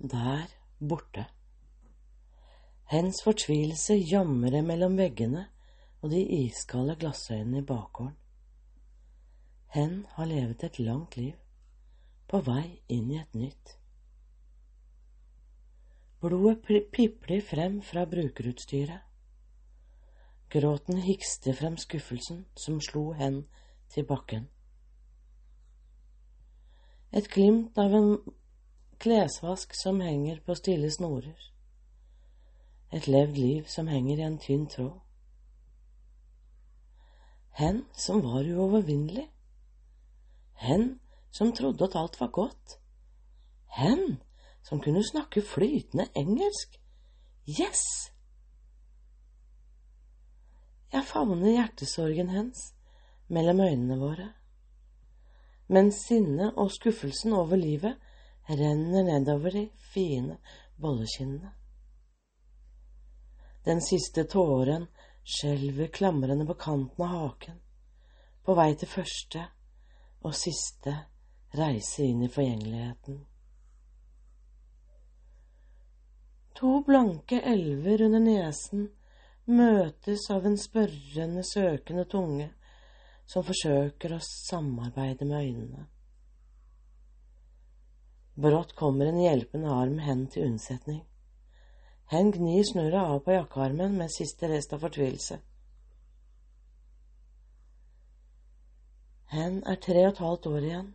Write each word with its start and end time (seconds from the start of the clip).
der 0.00 0.48
borte. 0.80 1.26
Hens 2.84 3.22
fortvilelse 3.22 3.94
jamrer 3.94 4.62
mellom 4.62 4.96
veggene 4.96 5.44
og 6.00 6.10
de 6.10 6.22
iskalde 6.24 6.96
glassøynene 6.96 7.58
i 7.58 7.66
bakgården. 7.66 8.16
Hen 9.70 10.06
har 10.16 10.24
levet 10.24 10.64
et 10.64 10.78
langt 10.78 11.16
liv, 11.16 11.36
på 12.26 12.40
vei 12.46 12.80
inn 12.88 13.12
i 13.12 13.20
et 13.20 13.36
nytt. 13.36 13.76
Blodet 16.20 16.88
pipler 16.92 17.44
frem 17.44 17.78
fra 17.82 18.04
brukerutstyret. 18.04 19.04
Gråten 20.50 20.98
hikster 21.04 21.54
frem 21.54 21.76
skuffelsen 21.78 22.46
som 22.56 22.80
slo 22.80 23.12
hen 23.12 23.44
til 23.92 24.04
bakken. 24.08 24.48
Et 27.12 27.28
glimt 27.30 27.78
av 27.78 27.94
en 27.94 28.16
klesvask 29.00 29.74
som 29.74 30.00
henger 30.00 30.40
på 30.44 30.54
stille 30.54 30.90
snorer. 30.92 31.38
Et 32.92 33.06
levd 33.06 33.38
liv 33.38 33.64
som 33.70 33.88
henger 33.88 34.18
i 34.18 34.26
en 34.26 34.38
tynn 34.38 34.66
tråd. 34.68 34.98
Hen 37.56 37.84
som 37.96 38.20
var 38.24 38.44
uovervinnelig. 38.44 39.28
Hen 40.60 40.98
som 41.30 41.52
trodde 41.56 41.84
at 41.84 41.96
alt 41.96 42.20
var 42.20 42.30
godt. 42.34 42.76
Hen 43.76 44.20
som 44.62 44.80
kunne 44.80 45.04
snakke 45.06 45.42
flytende 45.42 46.08
engelsk. 46.16 46.76
Yes! 47.48 48.10
Jeg 50.92 51.06
favner 51.06 51.54
hjertesorgen 51.54 52.28
hens 52.34 52.72
mellom 53.30 53.60
øynene 53.62 53.98
våre, 53.98 54.32
mens 55.70 56.00
sinnet 56.08 56.56
og 56.58 56.72
skuffelsen 56.74 57.32
over 57.32 57.56
livet 57.56 57.94
renner 58.58 59.04
nedover 59.06 59.50
de 59.50 59.68
fine 59.92 60.36
bollekinnene. 60.76 61.52
Den 63.64 63.82
siste 63.84 64.24
tåren 64.24 64.86
skjelver 65.24 65.86
klamrende 65.86 66.46
på 66.46 66.54
kanten 66.54 67.04
av 67.04 67.10
haken, 67.14 67.58
på 68.44 68.54
vei 68.56 68.72
til 68.74 68.88
første 68.88 69.42
og 70.24 70.36
siste 70.36 70.94
reise 71.56 72.06
inn 72.06 72.24
i 72.24 72.30
forgjengeligheten. 72.32 73.20
To 76.60 76.80
blanke 76.84 77.40
elver 77.40 78.02
under 78.04 78.20
nesen 78.20 78.88
møtes 79.50 80.26
av 80.30 80.46
en 80.46 80.58
spørrende, 80.60 81.44
søkende 81.44 82.04
tunge 82.04 82.50
som 83.30 83.44
forsøker 83.46 84.16
å 84.16 84.20
samarbeide 84.24 85.24
med 85.28 85.40
øynene. 85.40 85.86
Brått 88.34 88.72
kommer 88.76 89.06
en 89.06 89.20
hjelpende 89.20 89.70
arm 89.70 89.98
hen 89.98 90.26
til 90.30 90.46
unnsetning. 90.46 91.02
Hen 92.10 92.30
gnir 92.34 92.64
snurret 92.64 93.06
av 93.06 93.18
på 93.24 93.34
jakkearmen 93.34 93.96
med 93.98 94.10
siste 94.10 94.48
rest 94.50 94.72
av 94.74 94.82
fortvilelse. 94.82 95.40
Hen 99.30 99.60
er 99.62 99.78
tre 99.78 100.06
og 100.06 100.12
et 100.12 100.22
halvt 100.24 100.46
år 100.50 100.64
igjen. 100.66 100.88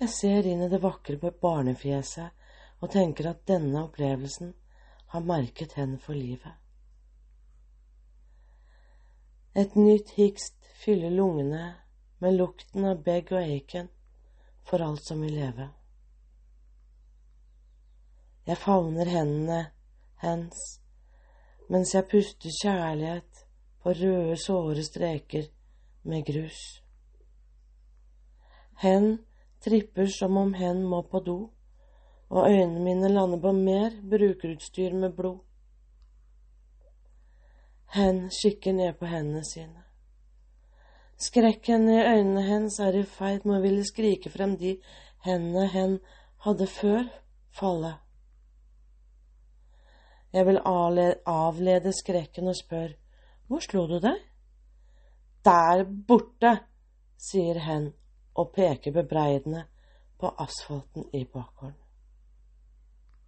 Jeg 0.00 0.12
ser 0.12 0.46
inn 0.48 0.62
i 0.64 0.68
det 0.72 0.80
vakre 0.80 1.16
på 1.20 1.32
barnefjeset 1.40 2.46
og 2.84 2.92
tenker 2.92 3.28
at 3.30 3.44
denne 3.48 3.82
opplevelsen 3.86 4.54
har 5.12 5.24
merket 5.24 5.76
hen 5.80 5.96
for 6.00 6.16
livet. 6.16 6.52
Et 9.56 9.76
nytt 9.76 10.12
hikst 10.16 10.56
fyller 10.80 11.12
lungene 11.12 11.74
med 12.20 12.36
lukten 12.36 12.84
av 12.84 13.00
begg 13.04 13.32
og 13.32 13.40
eiken 13.40 13.88
for 14.66 14.82
alt 14.82 15.04
som 15.06 15.22
vil 15.22 15.36
leve. 15.38 15.68
Jeg 18.46 18.58
favner 18.62 19.08
hendene 19.10 19.60
hens 20.22 20.80
mens 21.68 21.94
jeg 21.94 22.06
puster 22.10 22.50
kjærlighet 22.62 23.46
på 23.82 23.90
røde, 23.90 24.36
såre 24.38 24.82
streker 24.82 25.48
med 26.02 26.26
grus. 26.26 26.60
Hen 28.82 29.18
tripper 29.64 30.06
som 30.18 30.36
om 30.36 30.54
hen 30.54 30.84
må 30.86 31.02
på 31.02 31.20
do, 31.26 31.38
og 32.28 32.50
øynene 32.50 32.84
mine 32.84 33.08
lander 33.08 33.40
på 33.40 33.52
mer 33.52 33.90
brukerutstyr 34.10 34.94
med 34.94 35.16
blod. 35.16 35.38
Hen 37.94 38.28
kikker 38.30 38.72
ned 38.72 38.92
på 38.98 39.06
hendene 39.06 39.44
sine. 39.44 39.85
Skrekken 41.16 41.88
i 41.88 41.96
øynene 41.96 42.42
hennes 42.44 42.78
er 42.80 42.96
i 42.98 43.04
ferd 43.08 43.46
med 43.48 43.58
å 43.58 43.62
ville 43.62 43.84
skrike 43.88 44.28
frem 44.32 44.56
de 44.60 44.74
hendene 45.24 45.64
hen 45.72 45.94
hadde 46.44 46.66
før 46.68 47.06
fallet. 47.56 48.02
Jeg 50.36 50.44
vil 50.44 50.60
avlede 50.66 51.94
skrekken 51.96 52.52
og 52.52 52.58
spør, 52.58 52.92
hvor 53.48 53.64
slo 53.64 53.86
du 53.88 53.96
deg? 54.04 54.20
Der 55.46 55.86
borte, 55.88 56.52
sier 57.16 57.62
hen 57.64 57.88
og 58.36 58.52
peker 58.52 58.92
bebreidende 58.92 59.64
på 60.20 60.34
asfalten 60.42 61.08
i 61.16 61.24
bakgården. 61.24 61.85